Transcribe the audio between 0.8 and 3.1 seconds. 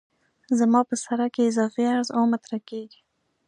په سرک کې اضافي عرض اوه متره کیږي